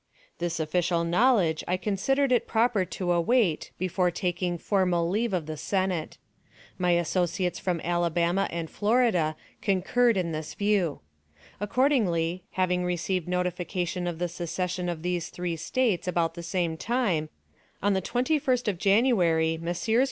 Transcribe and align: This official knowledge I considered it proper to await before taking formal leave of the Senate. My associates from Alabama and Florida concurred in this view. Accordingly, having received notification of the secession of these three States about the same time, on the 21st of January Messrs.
This 0.39 0.59
official 0.59 1.03
knowledge 1.03 1.63
I 1.67 1.77
considered 1.77 2.31
it 2.31 2.47
proper 2.47 2.85
to 2.85 3.11
await 3.11 3.69
before 3.77 4.09
taking 4.09 4.57
formal 4.57 5.07
leave 5.07 5.31
of 5.31 5.45
the 5.45 5.57
Senate. 5.57 6.17
My 6.79 6.89
associates 6.93 7.59
from 7.59 7.79
Alabama 7.83 8.47
and 8.49 8.67
Florida 8.67 9.35
concurred 9.61 10.17
in 10.17 10.31
this 10.31 10.55
view. 10.55 11.01
Accordingly, 11.59 12.43
having 12.53 12.83
received 12.83 13.27
notification 13.27 14.07
of 14.07 14.17
the 14.17 14.27
secession 14.27 14.89
of 14.89 15.03
these 15.03 15.29
three 15.29 15.55
States 15.55 16.07
about 16.07 16.33
the 16.33 16.41
same 16.41 16.77
time, 16.77 17.29
on 17.83 17.93
the 17.93 18.01
21st 18.01 18.67
of 18.67 18.79
January 18.79 19.55
Messrs. 19.61 19.99